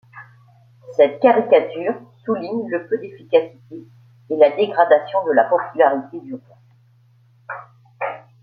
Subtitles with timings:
[0.97, 1.93] Cette caricature
[2.25, 3.83] souligne le peu d'efficacité
[4.31, 6.57] et la dégradation de la popularité du roi.